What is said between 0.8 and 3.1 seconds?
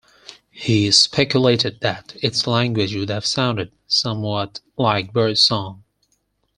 speculated that its language would